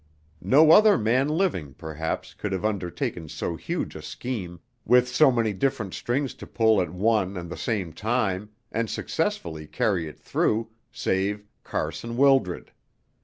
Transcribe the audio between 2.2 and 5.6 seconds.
could have undertaken so huge a scheme, with so many